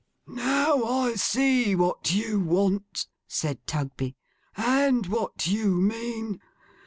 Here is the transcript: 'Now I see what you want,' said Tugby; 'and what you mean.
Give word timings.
'Now 0.25 0.83
I 0.83 1.13
see 1.13 1.75
what 1.75 2.11
you 2.11 2.39
want,' 2.39 3.05
said 3.27 3.67
Tugby; 3.67 4.15
'and 4.57 5.05
what 5.05 5.45
you 5.45 5.75
mean. 5.79 6.41